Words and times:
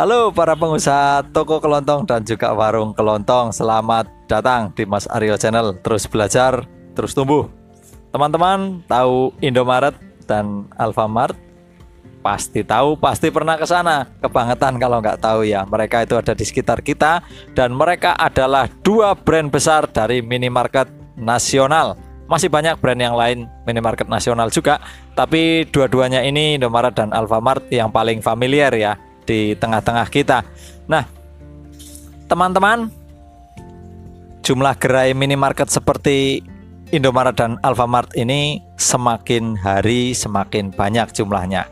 Halo 0.00 0.32
para 0.32 0.56
pengusaha 0.56 1.20
toko 1.28 1.60
kelontong 1.60 2.08
dan 2.08 2.24
juga 2.24 2.56
warung 2.56 2.96
kelontong. 2.96 3.52
Selamat 3.52 4.08
datang 4.24 4.72
di 4.72 4.88
Mas 4.88 5.04
Aryo 5.04 5.36
Channel. 5.36 5.76
Terus 5.84 6.08
belajar, 6.08 6.64
terus 6.96 7.12
tumbuh. 7.12 7.52
Teman-teman 8.08 8.80
tahu 8.88 9.36
Indomaret 9.44 9.92
dan 10.24 10.64
Alfamart? 10.80 11.36
Pasti 12.24 12.64
tahu, 12.64 12.96
pasti 12.96 13.28
pernah 13.28 13.60
ke 13.60 13.68
sana. 13.68 14.08
Kebangetan 14.24 14.80
kalau 14.80 15.04
nggak 15.04 15.20
tahu 15.20 15.44
ya. 15.44 15.68
Mereka 15.68 16.08
itu 16.08 16.16
ada 16.16 16.32
di 16.32 16.48
sekitar 16.48 16.80
kita 16.80 17.20
Dan 17.52 17.76
mereka 17.76 18.16
adalah 18.16 18.72
dua 18.80 19.12
brand 19.12 19.52
besar 19.52 19.84
dari 19.84 20.24
minimarket 20.24 20.88
nasional. 21.20 22.00
Masih 22.24 22.48
banyak 22.48 22.80
brand 22.80 23.04
yang 23.04 23.20
lain 23.20 23.52
minimarket 23.68 24.08
nasional 24.08 24.48
juga. 24.48 24.80
Tapi 25.12 25.68
dua-duanya 25.68 26.24
ini 26.24 26.56
Indomaret 26.56 26.96
dan 26.96 27.12
Alfamart 27.12 27.68
yang 27.68 27.92
paling 27.92 28.24
familiar 28.24 28.72
ya 28.72 28.96
di 29.30 29.54
tengah-tengah 29.54 30.10
kita. 30.10 30.42
Nah, 30.90 31.06
teman-teman, 32.26 32.90
jumlah 34.42 34.74
gerai 34.82 35.14
minimarket 35.14 35.70
seperti 35.70 36.42
Indomaret 36.90 37.38
dan 37.38 37.54
Alfamart 37.62 38.10
ini 38.18 38.58
semakin 38.74 39.54
hari 39.54 40.10
semakin 40.10 40.74
banyak 40.74 41.14
jumlahnya. 41.14 41.70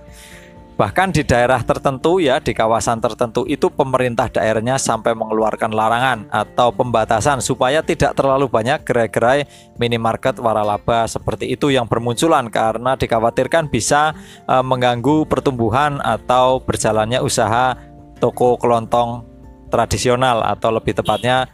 Bahkan 0.79 1.11
di 1.11 1.27
daerah 1.27 1.59
tertentu 1.67 2.23
ya, 2.23 2.39
di 2.39 2.55
kawasan 2.55 3.03
tertentu 3.03 3.43
itu 3.51 3.67
pemerintah 3.67 4.31
daerahnya 4.31 4.79
sampai 4.79 5.11
mengeluarkan 5.11 5.75
larangan 5.75 6.31
atau 6.31 6.71
pembatasan 6.71 7.43
supaya 7.43 7.83
tidak 7.83 8.15
terlalu 8.15 8.47
banyak 8.47 8.87
gerai-gerai 8.87 9.43
minimarket 9.75 10.39
waralaba 10.39 11.11
seperti 11.11 11.51
itu 11.51 11.75
yang 11.75 11.91
bermunculan 11.91 12.47
karena 12.47 12.95
dikhawatirkan 12.95 13.67
bisa 13.67 14.15
e, 14.47 14.55
mengganggu 14.63 15.27
pertumbuhan 15.27 15.99
atau 15.99 16.63
berjalannya 16.63 17.27
usaha 17.27 17.75
toko 18.23 18.55
kelontong 18.55 19.27
tradisional 19.75 20.47
atau 20.47 20.71
lebih 20.71 20.95
tepatnya 20.95 21.51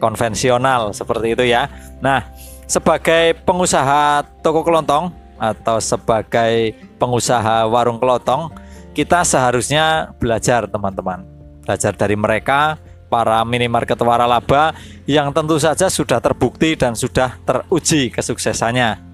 konvensional 0.00 0.96
seperti 0.96 1.36
itu 1.36 1.44
ya. 1.44 1.68
Nah, 2.00 2.24
sebagai 2.64 3.36
pengusaha 3.44 4.24
toko 4.40 4.64
kelontong 4.64 5.12
atau 5.36 5.76
sebagai 5.76 6.72
pengusaha 6.96 7.68
warung 7.68 8.00
kelontong 8.00 8.61
kita 8.92 9.24
seharusnya 9.24 10.12
belajar 10.20 10.68
teman-teman. 10.68 11.24
Belajar 11.64 11.96
dari 11.96 12.16
mereka 12.16 12.76
para 13.08 13.44
minimarket 13.44 13.96
waralaba 14.00 14.72
yang 15.04 15.32
tentu 15.36 15.60
saja 15.60 15.92
sudah 15.92 16.20
terbukti 16.20 16.76
dan 16.76 16.96
sudah 16.96 17.36
teruji 17.44 18.08
kesuksesannya. 18.08 19.12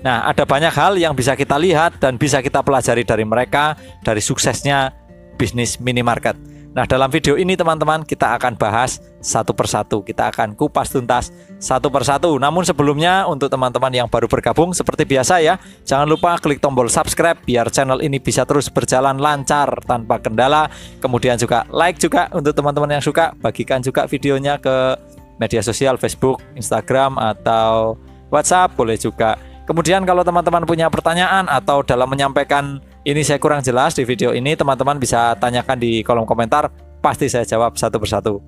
Nah 0.00 0.30
ada 0.30 0.46
banyak 0.46 0.70
hal 0.70 0.94
yang 0.96 1.14
bisa 1.18 1.34
kita 1.34 1.58
lihat 1.58 1.98
dan 1.98 2.14
bisa 2.16 2.38
kita 2.40 2.62
pelajari 2.62 3.02
dari 3.02 3.26
mereka 3.26 3.74
dari 4.06 4.22
suksesnya 4.22 4.94
bisnis 5.34 5.82
minimarket 5.82 6.38
Nah, 6.70 6.86
dalam 6.86 7.10
video 7.10 7.34
ini 7.34 7.58
teman-teman 7.58 8.06
kita 8.06 8.38
akan 8.38 8.54
bahas 8.54 9.02
satu 9.18 9.50
persatu. 9.50 10.06
Kita 10.06 10.30
akan 10.30 10.54
kupas 10.54 10.94
tuntas 10.94 11.34
satu 11.58 11.90
persatu. 11.90 12.30
Namun 12.38 12.62
sebelumnya 12.62 13.26
untuk 13.26 13.50
teman-teman 13.50 13.90
yang 13.90 14.06
baru 14.06 14.30
bergabung 14.30 14.70
seperti 14.70 15.02
biasa 15.02 15.42
ya, 15.42 15.58
jangan 15.82 16.06
lupa 16.06 16.38
klik 16.38 16.62
tombol 16.62 16.86
subscribe 16.86 17.42
biar 17.42 17.74
channel 17.74 17.98
ini 17.98 18.22
bisa 18.22 18.46
terus 18.46 18.70
berjalan 18.70 19.18
lancar 19.18 19.82
tanpa 19.82 20.22
kendala. 20.22 20.70
Kemudian 21.02 21.34
juga 21.42 21.66
like 21.74 21.98
juga 21.98 22.30
untuk 22.30 22.54
teman-teman 22.54 22.94
yang 22.94 23.02
suka, 23.02 23.34
bagikan 23.42 23.82
juga 23.82 24.06
videonya 24.06 24.62
ke 24.62 24.94
media 25.42 25.66
sosial 25.66 25.98
Facebook, 25.98 26.38
Instagram 26.54 27.18
atau 27.18 27.98
WhatsApp 28.30 28.78
boleh 28.78 28.94
juga. 28.94 29.34
Kemudian 29.66 30.06
kalau 30.06 30.22
teman-teman 30.22 30.62
punya 30.62 30.86
pertanyaan 30.86 31.50
atau 31.50 31.82
dalam 31.82 32.06
menyampaikan 32.06 32.78
ini 33.00 33.24
saya 33.24 33.40
kurang 33.40 33.64
jelas 33.64 33.96
di 33.96 34.04
video 34.04 34.36
ini 34.36 34.52
teman-teman 34.52 35.00
bisa 35.00 35.32
tanyakan 35.40 35.78
di 35.80 36.04
kolom 36.04 36.28
komentar. 36.28 36.68
Pasti 37.00 37.32
saya 37.32 37.48
jawab 37.48 37.80
satu 37.80 37.96
persatu 37.96 38.44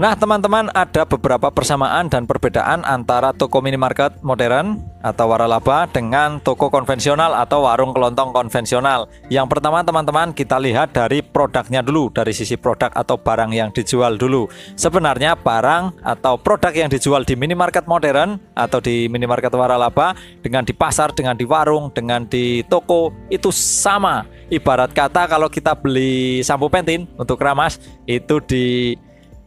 Nah 0.00 0.16
teman-teman 0.16 0.72
ada 0.72 1.04
beberapa 1.04 1.52
persamaan 1.52 2.08
dan 2.08 2.24
perbedaan 2.24 2.80
antara 2.88 3.36
toko 3.36 3.60
minimarket 3.60 4.16
modern 4.24 4.80
atau 5.04 5.28
waralaba 5.28 5.84
dengan 5.92 6.40
toko 6.40 6.72
konvensional 6.72 7.36
atau 7.36 7.68
warung 7.68 7.92
kelontong 7.92 8.32
konvensional. 8.32 9.12
Yang 9.28 9.52
pertama 9.52 9.84
teman-teman 9.84 10.32
kita 10.32 10.56
lihat 10.56 10.96
dari 10.96 11.20
produknya 11.20 11.84
dulu 11.84 12.08
dari 12.16 12.32
sisi 12.32 12.56
produk 12.56 12.88
atau 12.96 13.20
barang 13.20 13.52
yang 13.52 13.76
dijual 13.76 14.16
dulu. 14.16 14.48
Sebenarnya 14.72 15.36
barang 15.36 16.00
atau 16.00 16.40
produk 16.40 16.72
yang 16.72 16.88
dijual 16.88 17.28
di 17.28 17.36
minimarket 17.36 17.84
modern 17.84 18.40
atau 18.56 18.80
di 18.80 19.04
minimarket 19.04 19.52
waralaba 19.52 20.16
Dengan 20.40 20.64
di 20.64 20.72
pasar, 20.72 21.12
dengan 21.12 21.36
di 21.36 21.44
warung, 21.44 21.92
dengan 21.92 22.24
di 22.24 22.64
toko 22.64 23.12
itu 23.28 23.52
sama. 23.52 24.24
Ibarat 24.48 24.96
kata 24.96 25.28
kalau 25.28 25.52
kita 25.52 25.76
beli 25.76 26.40
sampo 26.40 26.72
pentin 26.72 27.04
untuk 27.20 27.36
keramas 27.36 27.76
itu 28.08 28.40
di 28.40 28.96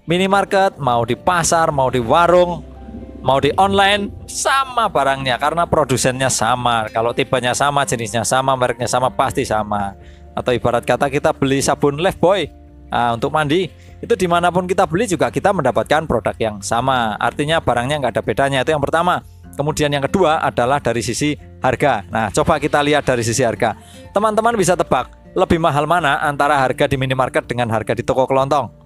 minimarket, 0.03 0.75
mau 0.79 1.07
di 1.07 1.15
pasar, 1.15 1.71
mau 1.71 1.87
di 1.87 1.99
warung, 2.03 2.63
mau 3.23 3.39
di 3.39 3.55
online 3.55 4.27
sama 4.27 4.91
barangnya 4.91 5.39
karena 5.39 5.63
produsennya 5.63 6.27
sama. 6.27 6.91
Kalau 6.91 7.15
tipenya 7.15 7.55
sama, 7.55 7.87
jenisnya 7.87 8.27
sama, 8.27 8.53
mereknya 8.59 8.87
sama, 8.87 9.07
pasti 9.07 9.47
sama. 9.47 9.95
Atau 10.35 10.51
ibarat 10.51 10.83
kata 10.83 11.07
kita 11.07 11.31
beli 11.31 11.63
sabun 11.63 12.01
Lifebuoy 12.01 12.49
nah, 12.89 13.13
untuk 13.13 13.31
mandi, 13.31 13.69
itu 14.01 14.13
di 14.17 14.27
mana 14.27 14.49
pun 14.49 14.65
kita 14.65 14.89
beli 14.89 15.05
juga 15.07 15.29
kita 15.31 15.55
mendapatkan 15.55 16.03
produk 16.03 16.35
yang 16.35 16.59
sama. 16.59 17.15
Artinya 17.15 17.63
barangnya 17.63 18.03
nggak 18.03 18.13
ada 18.19 18.23
bedanya. 18.23 18.59
Itu 18.61 18.75
yang 18.75 18.83
pertama. 18.83 19.23
Kemudian 19.53 19.93
yang 19.93 20.01
kedua 20.01 20.41
adalah 20.41 20.81
dari 20.81 21.05
sisi 21.05 21.37
harga. 21.61 22.01
Nah, 22.09 22.33
coba 22.33 22.57
kita 22.57 22.81
lihat 22.81 23.05
dari 23.05 23.21
sisi 23.21 23.45
harga. 23.45 23.77
Teman-teman 24.09 24.57
bisa 24.57 24.73
tebak 24.73 25.13
lebih 25.37 25.61
mahal 25.61 25.85
mana 25.85 26.17
antara 26.25 26.57
harga 26.57 26.89
di 26.89 26.97
minimarket 26.97 27.45
dengan 27.45 27.69
harga 27.69 27.93
di 27.93 28.01
toko 28.01 28.25
kelontong? 28.25 28.82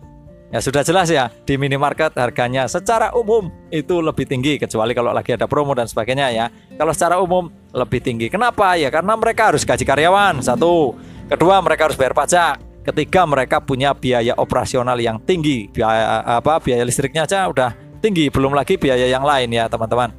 Ya 0.47 0.63
sudah 0.63 0.79
jelas 0.79 1.11
ya, 1.11 1.27
di 1.43 1.59
minimarket 1.59 2.15
harganya 2.15 2.71
secara 2.71 3.11
umum 3.11 3.51
itu 3.67 3.99
lebih 3.99 4.23
tinggi 4.23 4.55
kecuali 4.55 4.95
kalau 4.95 5.11
lagi 5.11 5.35
ada 5.35 5.43
promo 5.43 5.75
dan 5.75 5.91
sebagainya 5.91 6.27
ya. 6.31 6.45
Kalau 6.79 6.95
secara 6.95 7.19
umum 7.19 7.51
lebih 7.75 7.99
tinggi. 7.99 8.31
Kenapa? 8.31 8.79
Ya 8.79 8.87
karena 8.87 9.19
mereka 9.19 9.51
harus 9.51 9.67
gaji 9.67 9.83
karyawan. 9.83 10.39
Satu. 10.39 10.95
Kedua, 11.27 11.59
mereka 11.59 11.91
harus 11.91 11.99
bayar 11.99 12.15
pajak. 12.15 12.63
Ketiga, 12.87 13.27
mereka 13.27 13.59
punya 13.59 13.91
biaya 13.91 14.31
operasional 14.39 14.95
yang 14.95 15.19
tinggi. 15.19 15.67
Biaya 15.67 16.23
apa? 16.23 16.63
Biaya 16.63 16.87
listriknya 16.87 17.27
aja 17.27 17.51
udah 17.51 17.75
tinggi, 17.99 18.31
belum 18.31 18.55
lagi 18.55 18.79
biaya 18.79 19.03
yang 19.03 19.27
lain 19.27 19.51
ya, 19.51 19.67
teman-teman. 19.67 20.15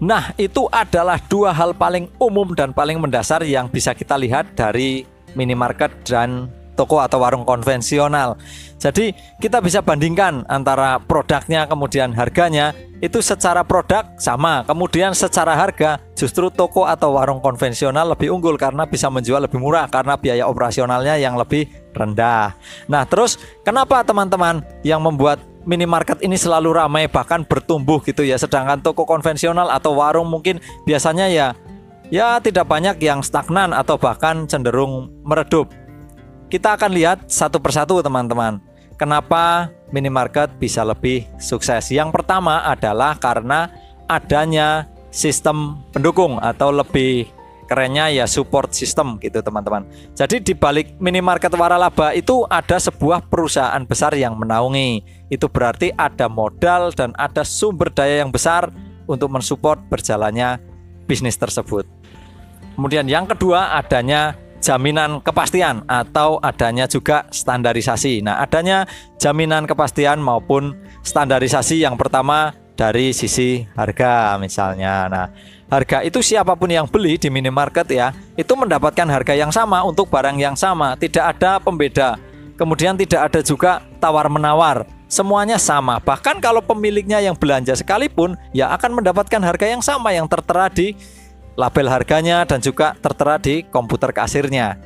Nah, 0.00 0.32
itu 0.40 0.64
adalah 0.72 1.20
dua 1.28 1.52
hal 1.52 1.76
paling 1.76 2.08
umum 2.16 2.56
dan 2.56 2.72
paling 2.72 2.96
mendasar 2.96 3.44
yang 3.44 3.68
bisa 3.68 3.92
kita 3.92 4.16
lihat 4.16 4.56
dari 4.56 5.04
minimarket 5.36 5.92
dan 6.08 6.48
toko 6.76 7.00
atau 7.00 7.24
warung 7.24 7.48
konvensional. 7.48 8.36
Jadi 8.76 9.16
kita 9.40 9.64
bisa 9.64 9.80
bandingkan 9.80 10.44
antara 10.52 11.00
produknya 11.00 11.64
kemudian 11.64 12.12
harganya 12.12 12.76
itu 13.00 13.24
secara 13.24 13.64
produk 13.64 14.04
sama, 14.20 14.64
kemudian 14.68 15.16
secara 15.16 15.56
harga 15.56 16.00
justru 16.12 16.52
toko 16.52 16.84
atau 16.84 17.16
warung 17.16 17.40
konvensional 17.40 18.12
lebih 18.12 18.32
unggul 18.32 18.60
karena 18.60 18.84
bisa 18.84 19.08
menjual 19.08 19.44
lebih 19.48 19.60
murah 19.60 19.88
karena 19.88 20.16
biaya 20.20 20.44
operasionalnya 20.44 21.16
yang 21.16 21.40
lebih 21.40 21.68
rendah. 21.96 22.52
Nah, 22.88 23.08
terus 23.08 23.40
kenapa 23.64 24.04
teman-teman 24.04 24.60
yang 24.84 25.00
membuat 25.00 25.40
minimarket 25.66 26.22
ini 26.22 26.38
selalu 26.38 26.78
ramai 26.78 27.10
bahkan 27.10 27.42
bertumbuh 27.42 27.98
gitu 28.06 28.22
ya 28.22 28.38
sedangkan 28.38 28.80
toko 28.80 29.02
konvensional 29.02 29.66
atau 29.68 29.98
warung 29.98 30.30
mungkin 30.30 30.62
biasanya 30.86 31.26
ya 31.26 31.46
ya 32.08 32.38
tidak 32.38 32.70
banyak 32.70 33.02
yang 33.02 33.20
stagnan 33.20 33.74
atau 33.74 33.98
bahkan 33.98 34.46
cenderung 34.46 35.10
meredup 35.26 35.66
kita 36.46 36.78
akan 36.78 36.90
lihat 36.94 37.18
satu 37.26 37.58
persatu 37.58 37.98
teman-teman. 38.02 38.62
Kenapa 38.96 39.68
minimarket 39.92 40.56
bisa 40.56 40.80
lebih 40.80 41.28
sukses? 41.36 41.92
Yang 41.92 42.16
pertama 42.16 42.64
adalah 42.64 43.18
karena 43.18 43.68
adanya 44.08 44.88
sistem 45.12 45.84
pendukung 45.92 46.40
atau 46.40 46.72
lebih 46.72 47.28
kerennya 47.66 48.08
ya 48.14 48.24
support 48.30 48.72
system 48.72 49.18
gitu 49.18 49.42
teman-teman. 49.42 49.84
Jadi 50.14 50.40
di 50.40 50.54
balik 50.54 50.96
minimarket 51.02 51.50
waralaba 51.58 52.14
itu 52.14 52.46
ada 52.46 52.78
sebuah 52.78 53.26
perusahaan 53.26 53.82
besar 53.82 54.14
yang 54.14 54.38
menaungi. 54.38 55.02
Itu 55.28 55.50
berarti 55.50 55.90
ada 55.98 56.30
modal 56.30 56.94
dan 56.94 57.12
ada 57.18 57.42
sumber 57.42 57.90
daya 57.90 58.22
yang 58.22 58.30
besar 58.30 58.70
untuk 59.10 59.34
mensupport 59.34 59.82
berjalannya 59.90 60.62
bisnis 61.10 61.34
tersebut. 61.34 61.84
Kemudian 62.78 63.10
yang 63.10 63.26
kedua 63.26 63.74
adanya 63.74 64.45
jaminan 64.66 65.22
kepastian 65.22 65.86
atau 65.86 66.42
adanya 66.42 66.90
juga 66.90 67.30
standarisasi. 67.30 68.26
Nah, 68.26 68.42
adanya 68.42 68.82
jaminan 69.22 69.62
kepastian 69.62 70.18
maupun 70.18 70.74
standarisasi 71.06 71.86
yang 71.86 71.94
pertama 71.94 72.50
dari 72.74 73.14
sisi 73.14 73.62
harga 73.78 74.34
misalnya. 74.42 75.06
Nah, 75.06 75.26
harga 75.70 76.02
itu 76.02 76.18
siapa 76.18 76.58
pun 76.58 76.66
yang 76.66 76.90
beli 76.90 77.14
di 77.14 77.30
minimarket 77.30 77.86
ya, 77.94 78.10
itu 78.34 78.50
mendapatkan 78.58 79.06
harga 79.06 79.38
yang 79.38 79.54
sama 79.54 79.86
untuk 79.86 80.10
barang 80.10 80.34
yang 80.34 80.58
sama, 80.58 80.98
tidak 80.98 81.38
ada 81.38 81.62
pembeda. 81.62 82.18
Kemudian 82.58 82.98
tidak 82.98 83.30
ada 83.30 83.40
juga 83.46 83.86
tawar-menawar. 84.02 84.88
Semuanya 85.06 85.54
sama. 85.54 86.02
Bahkan 86.02 86.42
kalau 86.42 86.58
pemiliknya 86.58 87.22
yang 87.22 87.38
belanja 87.38 87.78
sekalipun 87.78 88.34
ya 88.50 88.74
akan 88.74 88.98
mendapatkan 88.98 89.38
harga 89.38 89.66
yang 89.70 89.78
sama 89.78 90.10
yang 90.10 90.26
tertera 90.26 90.66
di 90.66 90.98
label 91.56 91.88
harganya 91.88 92.44
dan 92.44 92.60
juga 92.60 92.94
tertera 93.00 93.40
di 93.40 93.64
komputer 93.66 94.12
kasirnya. 94.12 94.76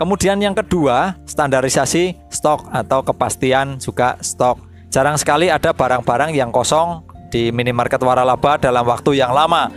Kemudian 0.00 0.38
yang 0.40 0.54
kedua, 0.54 1.18
standarisasi 1.26 2.30
stok 2.32 2.70
atau 2.70 3.02
kepastian 3.02 3.82
juga 3.82 4.16
stok. 4.22 4.62
Jarang 4.88 5.20
sekali 5.20 5.52
ada 5.52 5.74
barang-barang 5.74 6.32
yang 6.32 6.48
kosong 6.48 7.04
di 7.28 7.52
minimarket 7.52 8.00
waralaba 8.00 8.56
dalam 8.56 8.86
waktu 8.88 9.20
yang 9.20 9.34
lama. 9.34 9.68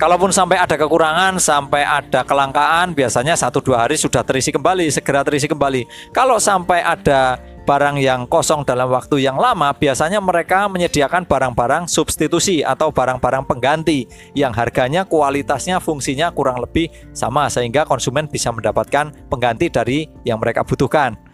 Kalaupun 0.00 0.34
sampai 0.34 0.58
ada 0.58 0.74
kekurangan, 0.74 1.38
sampai 1.38 1.86
ada 1.86 2.26
kelangkaan, 2.26 2.90
biasanya 2.90 3.38
satu 3.38 3.62
dua 3.62 3.86
hari 3.86 3.94
sudah 3.94 4.26
terisi 4.26 4.50
kembali, 4.50 4.90
segera 4.90 5.22
terisi 5.22 5.46
kembali. 5.46 6.10
Kalau 6.10 6.42
sampai 6.42 6.82
ada 6.82 7.38
barang 7.62 7.96
yang 8.02 8.26
kosong 8.26 8.66
dalam 8.66 8.90
waktu 8.90 9.22
yang 9.22 9.38
lama, 9.38 9.70
biasanya 9.74 10.18
mereka 10.18 10.66
menyediakan 10.66 11.24
barang-barang 11.24 11.86
substitusi 11.86 12.60
atau 12.66 12.90
barang-barang 12.90 13.46
pengganti 13.46 14.06
yang 14.34 14.50
harganya, 14.50 15.06
kualitasnya, 15.06 15.78
fungsinya 15.78 16.34
kurang 16.34 16.58
lebih 16.58 16.90
sama 17.14 17.46
sehingga 17.46 17.86
konsumen 17.86 18.26
bisa 18.26 18.50
mendapatkan 18.50 19.14
pengganti 19.30 19.70
dari 19.70 20.10
yang 20.26 20.42
mereka 20.42 20.66
butuhkan. 20.66 21.32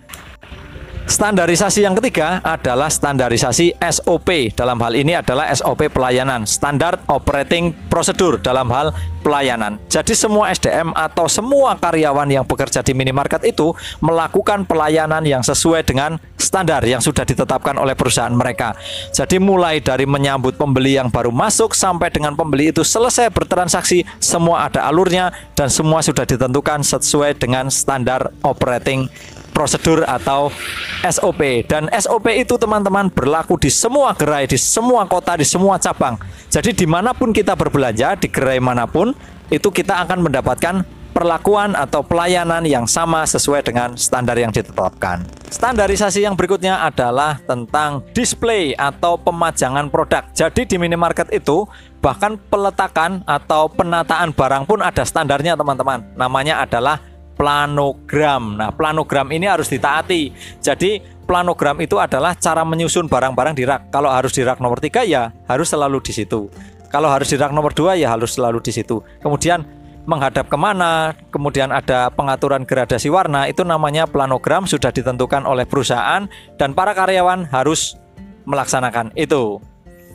Standarisasi 1.09 1.89
yang 1.89 1.97
ketiga 1.97 2.45
adalah 2.45 2.93
standarisasi 2.93 3.81
SOP. 3.81 4.53
Dalam 4.53 4.77
hal 4.85 4.93
ini 4.93 5.17
adalah 5.17 5.49
SOP 5.57 5.89
pelayanan, 5.89 6.45
Standard 6.45 7.01
Operating 7.09 7.73
Procedure 7.89 8.37
dalam 8.37 8.69
hal 8.69 8.93
pelayanan. 9.21 9.77
Jadi 9.91 10.15
semua 10.15 10.51
SDM 10.55 10.95
atau 10.95 11.27
semua 11.27 11.75
karyawan 11.77 12.29
yang 12.31 12.45
bekerja 12.47 12.81
di 12.81 12.95
minimarket 12.95 13.45
itu 13.47 13.75
melakukan 14.01 14.65
pelayanan 14.65 15.23
yang 15.27 15.43
sesuai 15.43 15.85
dengan 15.85 16.17
standar 16.39 16.81
yang 16.87 17.03
sudah 17.03 17.29
ditetapkan 17.29 17.77
oleh 17.77 17.93
perusahaan 17.93 18.33
mereka. 18.33 18.73
Jadi 19.13 19.37
mulai 19.37 19.85
dari 19.85 20.09
menyambut 20.09 20.57
pembeli 20.57 20.97
yang 20.97 21.13
baru 21.13 21.29
masuk 21.29 21.77
sampai 21.77 22.09
dengan 22.09 22.33
pembeli 22.39 22.73
itu 22.73 22.81
selesai 22.87 23.29
bertransaksi, 23.35 24.07
semua 24.23 24.71
ada 24.71 24.87
alurnya 24.89 25.35
dan 25.53 25.69
semua 25.69 26.01
sudah 26.01 26.25
ditentukan 26.25 26.81
sesuai 26.81 27.37
dengan 27.37 27.69
standar 27.69 28.33
operating 28.47 29.11
prosedur 29.59 30.07
atau 30.07 30.55
SOP 31.03 31.67
dan 31.67 31.91
SOP 31.91 32.31
itu 32.31 32.55
teman-teman 32.55 33.11
berlaku 33.11 33.59
di 33.59 33.67
semua 33.75 34.15
gerai, 34.15 34.47
di 34.47 34.55
semua 34.55 35.03
kota, 35.11 35.35
di 35.35 35.43
semua 35.43 35.83
cabang. 35.83 36.15
Jadi 36.47 36.71
di 36.71 36.87
mana 36.87 37.11
pun 37.11 37.35
kita 37.35 37.59
berbelanja 37.59 38.15
di 38.15 38.31
gerai 38.31 38.63
mana 38.63 38.87
pun 38.87 39.11
itu 39.49 39.69
kita 39.73 40.05
akan 40.05 40.25
mendapatkan 40.29 40.85
perlakuan 41.19 41.75
atau 41.75 42.07
pelayanan 42.07 42.63
yang 42.63 42.87
sama 42.87 43.27
sesuai 43.27 43.67
dengan 43.67 43.99
standar 43.99 44.39
yang 44.39 44.55
ditetapkan. 44.55 45.27
Standarisasi 45.51 46.23
yang 46.23 46.39
berikutnya 46.39 46.79
adalah 46.85 47.43
tentang 47.43 48.07
display 48.15 48.77
atau 48.79 49.19
pemajangan 49.19 49.91
produk. 49.91 50.23
Jadi 50.31 50.69
di 50.69 50.77
minimarket 50.79 51.35
itu 51.35 51.67
bahkan 51.99 52.39
peletakan 52.39 53.27
atau 53.27 53.67
penataan 53.67 54.31
barang 54.31 54.65
pun 54.71 54.79
ada 54.79 55.03
standarnya 55.03 55.59
teman-teman. 55.59 56.07
Namanya 56.15 56.63
adalah 56.63 57.03
planogram. 57.35 58.59
Nah, 58.59 58.71
planogram 58.75 59.31
ini 59.31 59.47
harus 59.47 59.71
ditaati. 59.71 60.35
Jadi, 60.59 60.99
planogram 61.23 61.79
itu 61.79 61.95
adalah 61.99 62.35
cara 62.35 62.67
menyusun 62.67 63.07
barang-barang 63.07 63.55
di 63.55 63.63
rak. 63.63 63.95
Kalau 63.95 64.11
harus 64.11 64.35
di 64.35 64.43
rak 64.43 64.59
nomor 64.59 64.83
3 64.83 65.07
ya 65.07 65.31
harus 65.47 65.71
selalu 65.71 66.03
di 66.03 66.13
situ. 66.13 66.51
Kalau 66.89 67.09
harus 67.13 67.29
di 67.29 67.37
rak 67.37 67.53
nomor 67.53 67.77
2 67.77 68.01
ya 68.01 68.17
harus 68.17 68.37
selalu 68.37 68.65
di 68.65 68.73
situ. 68.73 69.05
Kemudian 69.21 69.65
menghadap 70.09 70.49
ke 70.49 70.57
mana, 70.57 71.13
kemudian 71.29 71.69
ada 71.69 72.09
pengaturan 72.09 72.65
gradasi 72.65 73.13
warna, 73.13 73.45
itu 73.45 73.61
namanya 73.61 74.09
planogram 74.09 74.65
sudah 74.65 74.89
ditentukan 74.89 75.45
oleh 75.45 75.69
perusahaan 75.69 76.25
dan 76.57 76.73
para 76.73 76.97
karyawan 76.97 77.45
harus 77.53 78.01
melaksanakan 78.49 79.13
itu. 79.21 79.61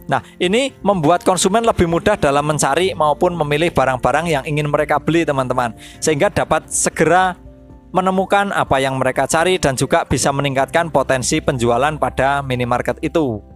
Nah, 0.10 0.20
ini 0.42 0.74
membuat 0.81 1.22
konsumen 1.24 1.64
lebih 1.64 1.88
mudah 1.88 2.18
dalam 2.18 2.44
mencari 2.44 2.92
maupun 2.98 3.38
memilih 3.38 3.72
barang-barang 3.72 4.26
yang 4.28 4.44
ingin 4.44 4.68
mereka 4.68 4.98
beli, 4.98 5.24
teman-teman, 5.24 5.78
sehingga 6.02 6.28
dapat 6.28 6.68
segera 6.68 7.38
menemukan 7.94 8.50
apa 8.50 8.81
yang 8.81 8.98
mereka 8.98 9.30
cari 9.30 9.62
dan 9.62 9.78
juga 9.78 10.04
bisa 10.04 10.34
meningkatkan 10.34 10.90
potensi 10.90 11.38
penjualan 11.40 11.94
pada 12.02 12.42
minimarket 12.42 12.98
itu. 13.06 13.53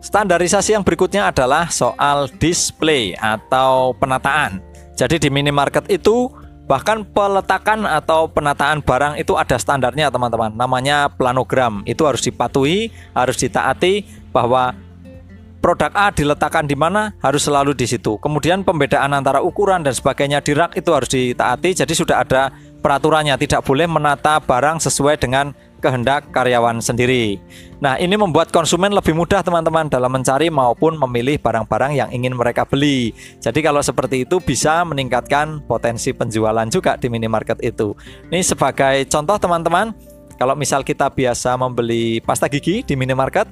Standarisasi 0.00 0.72
yang 0.72 0.80
berikutnya 0.80 1.28
adalah 1.28 1.68
soal 1.68 2.24
display 2.40 3.12
atau 3.20 3.92
penataan. 4.00 4.64
Jadi 4.96 5.20
di 5.20 5.28
minimarket 5.28 5.92
itu 5.92 6.32
bahkan 6.64 7.04
peletakan 7.04 7.84
atau 7.84 8.24
penataan 8.24 8.80
barang 8.80 9.20
itu 9.20 9.36
ada 9.36 9.60
standarnya 9.60 10.08
teman-teman. 10.08 10.56
Namanya 10.56 11.12
planogram. 11.12 11.84
Itu 11.84 12.08
harus 12.08 12.24
dipatuhi, 12.24 12.88
harus 13.12 13.36
ditaati 13.36 14.08
bahwa 14.32 14.72
produk 15.60 15.92
A 15.92 16.08
diletakkan 16.08 16.64
di 16.64 16.72
mana 16.72 17.12
harus 17.20 17.44
selalu 17.44 17.76
di 17.76 17.84
situ. 17.84 18.16
Kemudian 18.24 18.64
pembedaan 18.64 19.12
antara 19.12 19.44
ukuran 19.44 19.84
dan 19.84 19.92
sebagainya 19.92 20.40
di 20.40 20.56
rak 20.56 20.80
itu 20.80 20.90
harus 20.96 21.12
ditaati. 21.12 21.76
Jadi 21.76 21.92
sudah 21.92 22.24
ada 22.24 22.48
peraturannya, 22.80 23.36
tidak 23.36 23.68
boleh 23.68 23.84
menata 23.84 24.40
barang 24.40 24.80
sesuai 24.80 25.20
dengan 25.20 25.52
kehendak 25.80 26.28
karyawan 26.30 26.78
sendiri. 26.78 27.40
Nah, 27.80 27.96
ini 27.96 28.14
membuat 28.14 28.52
konsumen 28.52 28.92
lebih 28.92 29.16
mudah 29.16 29.40
teman-teman 29.40 29.88
dalam 29.88 30.12
mencari 30.12 30.52
maupun 30.52 31.00
memilih 31.00 31.40
barang-barang 31.40 31.96
yang 31.96 32.08
ingin 32.12 32.36
mereka 32.36 32.68
beli. 32.68 33.16
Jadi 33.40 33.64
kalau 33.64 33.80
seperti 33.80 34.28
itu 34.28 34.36
bisa 34.38 34.84
meningkatkan 34.84 35.64
potensi 35.64 36.12
penjualan 36.12 36.68
juga 36.68 37.00
di 37.00 37.08
minimarket 37.08 37.64
itu. 37.64 37.96
Ini 38.28 38.44
sebagai 38.44 39.08
contoh 39.08 39.40
teman-teman, 39.40 39.96
kalau 40.36 40.52
misal 40.52 40.84
kita 40.84 41.08
biasa 41.08 41.56
membeli 41.56 42.20
pasta 42.20 42.46
gigi 42.52 42.84
di 42.84 42.94
minimarket, 42.94 43.48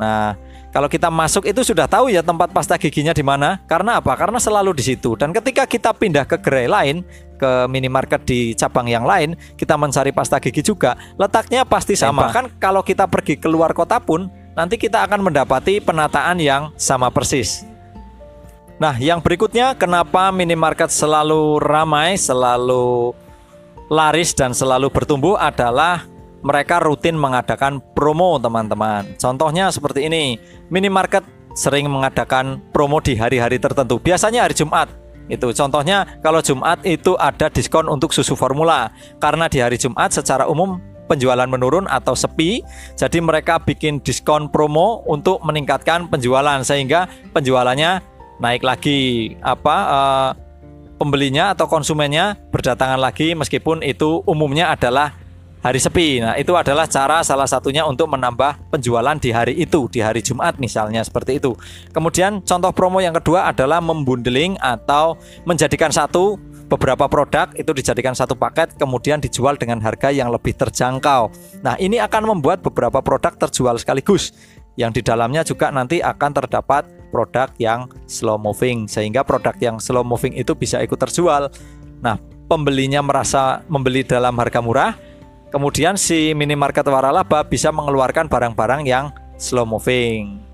nah 0.00 0.32
kalau 0.68 0.84
kita 0.84 1.08
masuk 1.08 1.48
itu 1.48 1.64
sudah 1.64 1.88
tahu 1.88 2.12
ya 2.12 2.20
tempat 2.20 2.52
pasta 2.52 2.76
giginya 2.76 3.16
di 3.16 3.24
mana. 3.24 3.64
Karena 3.64 4.00
apa? 4.00 4.12
Karena 4.12 4.36
selalu 4.36 4.76
di 4.76 4.84
situ. 4.84 5.16
Dan 5.16 5.32
ketika 5.32 5.64
kita 5.64 5.96
pindah 5.96 6.28
ke 6.28 6.36
gerai 6.36 6.68
lain, 6.68 7.00
ke 7.38 7.70
minimarket 7.70 8.26
di 8.26 8.52
cabang 8.58 8.90
yang 8.90 9.06
lain, 9.06 9.38
kita 9.54 9.78
mencari 9.78 10.10
pasta 10.10 10.42
gigi 10.42 10.66
juga, 10.66 10.98
letaknya 11.14 11.62
pasti 11.62 11.94
sama. 11.94 12.26
Bahkan 12.26 12.58
kalau 12.58 12.82
kita 12.82 13.06
pergi 13.06 13.38
keluar 13.38 13.70
kota 13.70 14.02
pun, 14.02 14.26
nanti 14.58 14.74
kita 14.74 15.06
akan 15.06 15.30
mendapati 15.30 15.78
penataan 15.78 16.42
yang 16.42 16.74
sama 16.74 17.08
persis. 17.14 17.62
Nah, 18.78 18.94
yang 18.98 19.22
berikutnya 19.22 19.74
kenapa 19.74 20.30
minimarket 20.34 20.90
selalu 20.90 21.58
ramai, 21.62 22.14
selalu 22.14 23.14
laris 23.90 24.34
dan 24.36 24.54
selalu 24.54 24.90
bertumbuh 24.90 25.34
adalah 25.34 26.06
mereka 26.42 26.78
rutin 26.78 27.18
mengadakan 27.18 27.82
promo 27.94 28.38
teman-teman. 28.38 29.18
Contohnya 29.18 29.74
seperti 29.74 30.06
ini, 30.06 30.38
minimarket 30.70 31.26
sering 31.58 31.90
mengadakan 31.90 32.62
promo 32.70 33.02
di 33.02 33.18
hari-hari 33.18 33.58
tertentu. 33.58 33.98
Biasanya 33.98 34.46
hari 34.46 34.54
Jumat. 34.54 34.86
Itu 35.28 35.52
contohnya 35.52 36.18
kalau 36.24 36.40
Jumat 36.40 36.80
itu 36.84 37.14
ada 37.20 37.52
diskon 37.52 37.86
untuk 37.86 38.12
susu 38.16 38.32
formula 38.32 38.92
karena 39.20 39.46
di 39.46 39.60
hari 39.60 39.76
Jumat 39.76 40.12
secara 40.12 40.48
umum 40.48 40.80
penjualan 41.08 41.48
menurun 41.48 41.88
atau 41.88 42.12
sepi. 42.12 42.60
Jadi 42.96 43.24
mereka 43.24 43.56
bikin 43.60 44.04
diskon 44.04 44.52
promo 44.52 45.00
untuk 45.08 45.40
meningkatkan 45.40 46.08
penjualan 46.12 46.60
sehingga 46.64 47.08
penjualannya 47.32 48.04
naik 48.38 48.62
lagi 48.62 49.34
apa 49.42 49.76
uh, 49.88 50.30
pembelinya 50.98 51.54
atau 51.54 51.70
konsumennya 51.70 52.38
berdatangan 52.50 52.98
lagi 52.98 53.34
meskipun 53.34 53.86
itu 53.86 54.22
umumnya 54.26 54.74
adalah 54.74 55.14
hari 55.62 55.78
sepi. 55.82 56.22
Nah, 56.22 56.34
itu 56.38 56.54
adalah 56.54 56.86
cara 56.86 57.22
salah 57.26 57.46
satunya 57.46 57.82
untuk 57.84 58.10
menambah 58.10 58.70
penjualan 58.70 59.16
di 59.18 59.30
hari 59.34 59.58
itu, 59.58 59.90
di 59.90 60.00
hari 60.02 60.22
Jumat 60.22 60.56
misalnya 60.62 61.02
seperti 61.02 61.42
itu. 61.42 61.54
Kemudian 61.90 62.42
contoh 62.42 62.70
promo 62.70 63.02
yang 63.02 63.14
kedua 63.16 63.50
adalah 63.50 63.82
membundeling 63.82 64.58
atau 64.62 65.18
menjadikan 65.42 65.90
satu 65.90 66.38
beberapa 66.68 67.08
produk 67.08 67.48
itu 67.56 67.72
dijadikan 67.72 68.12
satu 68.12 68.36
paket 68.36 68.76
kemudian 68.76 69.16
dijual 69.18 69.56
dengan 69.56 69.80
harga 69.80 70.12
yang 70.12 70.28
lebih 70.28 70.54
terjangkau. 70.54 71.32
Nah, 71.64 71.74
ini 71.80 71.98
akan 71.98 72.36
membuat 72.36 72.60
beberapa 72.60 73.00
produk 73.00 73.34
terjual 73.34 73.80
sekaligus. 73.80 74.36
Yang 74.78 75.02
di 75.02 75.10
dalamnya 75.10 75.42
juga 75.42 75.74
nanti 75.74 75.98
akan 75.98 76.30
terdapat 76.38 76.86
produk 77.10 77.50
yang 77.58 77.90
slow 78.06 78.38
moving 78.38 78.86
sehingga 78.86 79.26
produk 79.26 79.56
yang 79.58 79.82
slow 79.82 80.06
moving 80.06 80.38
itu 80.38 80.54
bisa 80.54 80.78
ikut 80.78 80.94
terjual. 81.02 81.50
Nah, 81.98 82.14
pembelinya 82.46 83.02
merasa 83.02 83.66
membeli 83.66 84.06
dalam 84.06 84.38
harga 84.38 84.62
murah, 84.62 84.94
Kemudian 85.48 85.96
si 85.96 86.36
minimarket 86.36 86.84
waralaba 86.84 87.40
bisa 87.44 87.72
mengeluarkan 87.72 88.28
barang-barang 88.28 88.84
yang 88.84 89.08
slow 89.40 89.64
moving. 89.64 90.44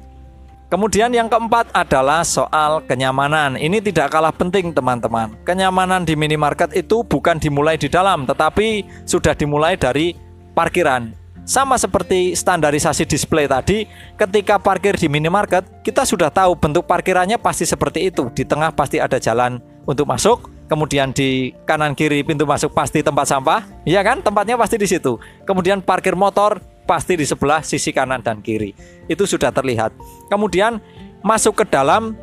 Kemudian 0.70 1.14
yang 1.14 1.30
keempat 1.30 1.70
adalah 1.70 2.26
soal 2.26 2.82
kenyamanan. 2.82 3.54
Ini 3.54 3.78
tidak 3.78 4.10
kalah 4.10 4.34
penting 4.34 4.74
teman-teman. 4.74 5.34
Kenyamanan 5.46 6.02
di 6.02 6.18
minimarket 6.18 6.74
itu 6.74 7.06
bukan 7.06 7.38
dimulai 7.38 7.78
di 7.78 7.86
dalam, 7.86 8.26
tetapi 8.26 8.82
sudah 9.06 9.38
dimulai 9.38 9.78
dari 9.78 10.18
parkiran. 10.54 11.14
Sama 11.44 11.76
seperti 11.76 12.32
standarisasi 12.32 13.04
display 13.04 13.44
tadi, 13.44 13.84
ketika 14.16 14.56
parkir 14.56 14.96
di 14.96 15.12
minimarket, 15.12 15.84
kita 15.84 16.08
sudah 16.08 16.32
tahu 16.32 16.56
bentuk 16.56 16.88
parkirannya 16.88 17.36
pasti 17.36 17.68
seperti 17.68 18.08
itu. 18.08 18.32
Di 18.32 18.48
tengah 18.48 18.72
pasti 18.72 18.96
ada 18.96 19.20
jalan 19.20 19.60
untuk 19.84 20.08
masuk, 20.08 20.48
kemudian 20.66 21.12
di 21.12 21.52
kanan 21.68 21.92
kiri 21.92 22.24
pintu 22.24 22.48
masuk 22.48 22.72
pasti 22.72 23.04
tempat 23.04 23.28
sampah, 23.28 23.64
iya 23.84 24.00
kan? 24.00 24.20
Tempatnya 24.24 24.56
pasti 24.56 24.80
di 24.80 24.88
situ. 24.88 25.20
Kemudian 25.44 25.84
parkir 25.84 26.16
motor 26.16 26.60
pasti 26.84 27.16
di 27.16 27.24
sebelah 27.24 27.64
sisi 27.64 27.92
kanan 27.92 28.20
dan 28.20 28.40
kiri. 28.40 28.72
Itu 29.08 29.24
sudah 29.24 29.52
terlihat. 29.52 29.92
Kemudian 30.28 30.80
masuk 31.24 31.64
ke 31.64 31.64
dalam 31.68 32.16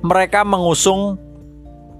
mereka 0.00 0.46
mengusung 0.46 1.18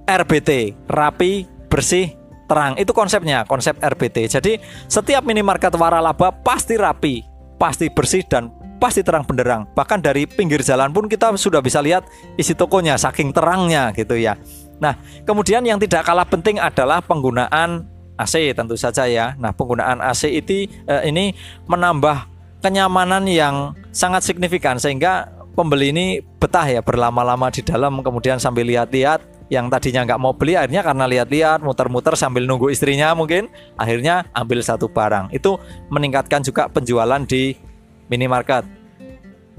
RBT, 0.08 0.74
rapi, 0.90 1.46
bersih, 1.70 2.14
terang. 2.50 2.74
Itu 2.74 2.90
konsepnya, 2.90 3.46
konsep 3.46 3.78
RBT. 3.78 4.26
Jadi 4.26 4.58
setiap 4.90 5.22
minimarket 5.22 5.70
waralaba 5.78 6.34
pasti 6.34 6.74
rapi, 6.74 7.22
pasti 7.60 7.86
bersih 7.86 8.26
dan 8.26 8.50
pasti 8.80 9.04
terang 9.04 9.22
benderang. 9.22 9.68
Bahkan 9.76 10.00
dari 10.00 10.24
pinggir 10.24 10.64
jalan 10.64 10.90
pun 10.90 11.06
kita 11.06 11.30
sudah 11.36 11.60
bisa 11.60 11.78
lihat 11.84 12.08
isi 12.40 12.56
tokonya 12.56 12.96
saking 12.96 13.30
terangnya 13.30 13.92
gitu 13.92 14.16
ya. 14.16 14.34
Nah, 14.80 14.96
kemudian 15.28 15.62
yang 15.62 15.76
tidak 15.76 16.08
kalah 16.08 16.26
penting 16.26 16.56
adalah 16.56 17.04
penggunaan 17.04 17.84
AC 18.16 18.52
tentu 18.56 18.74
saja 18.74 19.04
ya. 19.06 19.36
Nah, 19.36 19.52
penggunaan 19.52 20.00
AC 20.00 20.28
itu 20.28 20.66
eh, 20.66 21.02
ini 21.08 21.36
menambah 21.68 22.26
kenyamanan 22.60 23.24
yang 23.28 23.72
sangat 23.92 24.24
signifikan 24.24 24.76
sehingga 24.76 25.32
pembeli 25.56 25.92
ini 25.92 26.06
betah 26.40 26.64
ya 26.68 26.80
berlama-lama 26.80 27.48
di 27.52 27.64
dalam 27.64 28.00
kemudian 28.04 28.36
sambil 28.36 28.68
lihat-lihat 28.68 29.20
yang 29.50 29.66
tadinya 29.66 30.06
nggak 30.06 30.20
mau 30.22 30.30
beli 30.30 30.54
akhirnya 30.54 30.80
karena 30.86 31.04
lihat-lihat 31.10 31.58
muter-muter 31.66 32.14
sambil 32.14 32.46
nunggu 32.46 32.70
istrinya 32.70 33.10
mungkin 33.18 33.50
akhirnya 33.74 34.30
ambil 34.30 34.62
satu 34.62 34.86
barang 34.86 35.34
itu 35.34 35.58
meningkatkan 35.90 36.40
juga 36.46 36.70
penjualan 36.70 37.18
di 37.26 37.58
minimarket 38.06 38.62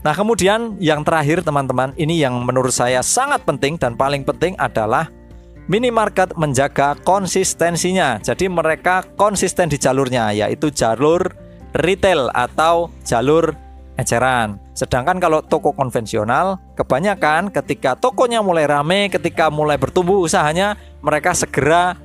nah 0.02 0.14
kemudian 0.18 0.78
yang 0.82 1.06
terakhir 1.06 1.46
teman-teman 1.46 1.94
ini 1.98 2.22
yang 2.22 2.42
menurut 2.42 2.74
saya 2.74 3.06
sangat 3.06 3.46
penting 3.46 3.78
dan 3.78 3.94
paling 3.94 4.26
penting 4.26 4.58
adalah 4.58 5.10
minimarket 5.70 6.34
menjaga 6.36 6.98
konsistensinya 7.06 8.18
jadi 8.22 8.50
mereka 8.50 9.06
konsisten 9.14 9.70
di 9.70 9.78
jalurnya 9.78 10.34
yaitu 10.34 10.74
jalur 10.74 11.30
retail 11.78 12.28
atau 12.34 12.92
jalur 13.06 13.56
eceran. 14.02 14.58
Sedangkan 14.74 15.22
kalau 15.22 15.46
toko 15.46 15.72
konvensional, 15.76 16.58
kebanyakan 16.74 17.54
ketika 17.54 17.94
tokonya 17.94 18.42
mulai 18.42 18.66
rame, 18.66 19.08
ketika 19.14 19.54
mulai 19.54 19.78
bertumbuh 19.78 20.26
usahanya, 20.26 20.76
mereka 21.06 21.38
segera 21.38 21.96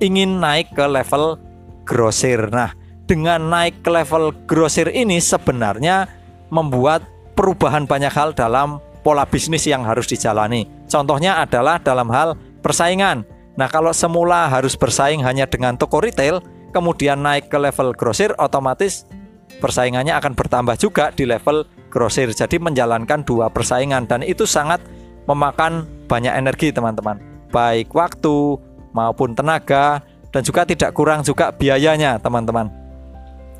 ingin 0.00 0.40
naik 0.40 0.72
ke 0.72 0.84
level 0.88 1.36
grosir. 1.84 2.48
Nah, 2.48 2.72
dengan 3.04 3.52
naik 3.52 3.84
ke 3.84 3.90
level 3.92 4.32
grosir 4.48 4.88
ini 4.88 5.20
sebenarnya 5.20 6.08
membuat 6.48 7.04
perubahan 7.34 7.88
banyak 7.88 8.12
hal 8.12 8.32
dalam 8.36 8.78
pola 9.02 9.26
bisnis 9.26 9.66
yang 9.66 9.82
harus 9.82 10.06
dijalani. 10.06 10.68
Contohnya 10.86 11.42
adalah 11.42 11.82
dalam 11.82 12.08
hal 12.12 12.38
persaingan. 12.62 13.26
Nah, 13.58 13.68
kalau 13.68 13.92
semula 13.92 14.48
harus 14.48 14.78
bersaing 14.78 15.20
hanya 15.26 15.44
dengan 15.44 15.76
toko 15.76 16.00
retail, 16.00 16.40
kemudian 16.72 17.20
naik 17.20 17.52
ke 17.52 17.58
level 17.60 17.92
grosir, 17.92 18.32
otomatis 18.40 19.04
persaingannya 19.60 20.16
akan 20.16 20.32
bertambah 20.32 20.78
juga 20.80 21.12
di 21.12 21.28
level 21.28 21.68
grosir. 21.92 22.32
Jadi 22.32 22.56
menjalankan 22.56 23.26
dua 23.26 23.52
persaingan 23.52 24.08
dan 24.08 24.24
itu 24.24 24.48
sangat 24.48 24.80
memakan 25.28 25.84
banyak 26.08 26.32
energi 26.32 26.72
teman-teman. 26.72 27.20
Baik 27.52 27.92
waktu 27.92 28.56
maupun 28.96 29.36
tenaga 29.36 30.00
dan 30.32 30.40
juga 30.40 30.64
tidak 30.64 30.96
kurang 30.96 31.20
juga 31.20 31.52
biayanya 31.52 32.16
teman-teman. 32.16 32.72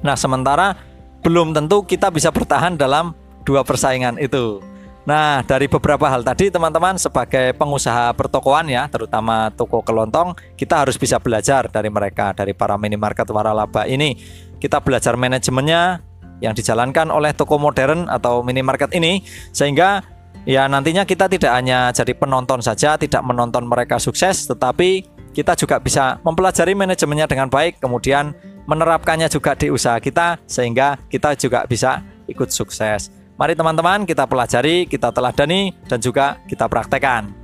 Nah, 0.00 0.16
sementara 0.16 0.74
belum 1.22 1.52
tentu 1.54 1.84
kita 1.84 2.08
bisa 2.10 2.32
bertahan 2.32 2.74
dalam 2.74 3.14
dua 3.42 3.62
persaingan 3.66 4.18
itu. 4.18 4.62
Nah, 5.02 5.42
dari 5.42 5.66
beberapa 5.66 6.06
hal 6.06 6.22
tadi 6.22 6.46
teman-teman 6.46 6.94
sebagai 6.94 7.58
pengusaha 7.58 8.14
pertokoan 8.14 8.70
ya, 8.70 8.86
terutama 8.86 9.50
toko 9.50 9.82
kelontong, 9.82 10.38
kita 10.54 10.86
harus 10.86 10.94
bisa 10.94 11.18
belajar 11.18 11.66
dari 11.66 11.90
mereka, 11.90 12.30
dari 12.30 12.54
para 12.54 12.78
minimarket 12.78 13.26
waralaba 13.34 13.82
ini 13.90 14.14
kita 14.62 14.78
belajar 14.78 15.18
manajemennya 15.18 15.98
yang 16.38 16.54
dijalankan 16.54 17.10
oleh 17.10 17.34
toko 17.34 17.58
modern 17.58 18.06
atau 18.06 18.46
minimarket 18.46 18.94
ini 18.94 19.26
sehingga 19.50 20.06
ya 20.46 20.70
nantinya 20.70 21.02
kita 21.02 21.26
tidak 21.26 21.50
hanya 21.50 21.90
jadi 21.90 22.14
penonton 22.14 22.62
saja, 22.62 22.94
tidak 22.94 23.26
menonton 23.26 23.66
mereka 23.66 23.98
sukses, 23.98 24.46
tetapi 24.46 25.02
kita 25.34 25.58
juga 25.58 25.82
bisa 25.82 26.22
mempelajari 26.22 26.78
manajemennya 26.78 27.26
dengan 27.26 27.50
baik, 27.50 27.82
kemudian 27.82 28.38
menerapkannya 28.70 29.26
juga 29.26 29.58
di 29.58 29.66
usaha 29.74 29.98
kita 29.98 30.38
sehingga 30.46 30.94
kita 31.10 31.34
juga 31.34 31.66
bisa 31.66 32.06
ikut 32.30 32.54
sukses. 32.54 33.10
Mari 33.42 33.58
teman-teman 33.58 34.06
kita 34.06 34.22
pelajari, 34.22 34.86
kita 34.86 35.10
teladani 35.10 35.74
dan 35.90 35.98
juga 35.98 36.38
kita 36.46 36.70
praktekkan. 36.70 37.34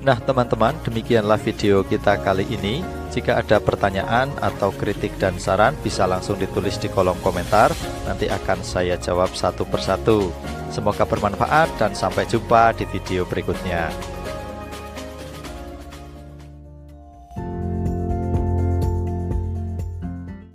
Nah 0.00 0.16
teman-teman 0.16 0.72
demikianlah 0.80 1.36
video 1.36 1.84
kita 1.84 2.16
kali 2.24 2.48
ini. 2.48 2.80
Jika 3.12 3.44
ada 3.44 3.60
pertanyaan 3.60 4.32
atau 4.40 4.72
kritik 4.72 5.20
dan 5.20 5.36
saran 5.36 5.76
bisa 5.84 6.08
langsung 6.08 6.40
ditulis 6.40 6.80
di 6.80 6.88
kolom 6.88 7.20
komentar. 7.20 7.76
Nanti 8.08 8.24
akan 8.32 8.64
saya 8.64 8.96
jawab 8.96 9.36
satu 9.36 9.68
persatu. 9.68 10.32
Semoga 10.72 11.04
bermanfaat 11.04 11.68
dan 11.76 11.92
sampai 11.92 12.24
jumpa 12.24 12.72
di 12.72 12.88
video 12.88 13.28
berikutnya 13.28 14.13